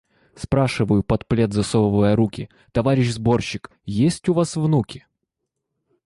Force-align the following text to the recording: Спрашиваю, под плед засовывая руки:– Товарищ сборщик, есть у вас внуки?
Спрашиваю, 0.33 1.03
под 1.03 1.27
плед 1.27 1.53
засовывая 1.53 2.15
руки:– 2.15 2.49
Товарищ 2.71 3.11
сборщик, 3.11 3.69
есть 3.85 4.27
у 4.29 4.33
вас 4.33 4.55
внуки? 4.55 5.05